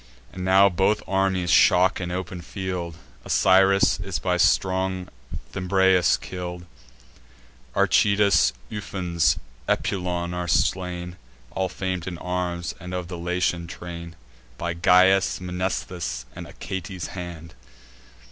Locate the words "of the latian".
12.95-13.67